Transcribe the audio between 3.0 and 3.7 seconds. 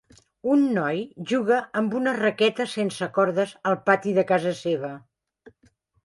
cordes